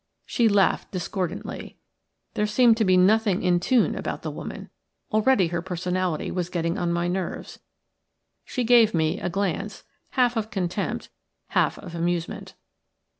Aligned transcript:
She 0.25 0.49
laughed 0.49 0.89
discordantly. 0.89 1.77
There 2.33 2.47
seemed 2.47 2.75
to 2.77 2.83
be 2.83 2.97
nothing 2.97 3.43
in 3.43 3.59
tune 3.59 3.93
about 3.95 4.23
the 4.23 4.31
woman. 4.31 4.71
Already 5.13 5.49
her 5.49 5.61
personality 5.61 6.31
was 6.31 6.49
getting 6.49 6.75
on 6.75 6.91
my 6.91 7.07
nerves. 7.07 7.59
She 8.43 8.63
gave 8.63 8.95
me 8.95 9.19
a 9.19 9.29
glance, 9.29 9.83
half 10.17 10.35
of 10.35 10.49
contempt, 10.49 11.09
half 11.49 11.77
of 11.77 11.93
amusement. 11.93 12.55